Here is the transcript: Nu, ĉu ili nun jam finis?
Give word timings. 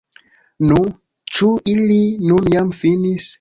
Nu, 0.69 0.77
ĉu 1.35 1.51
ili 1.75 1.99
nun 2.31 2.51
jam 2.55 2.73
finis? 2.81 3.29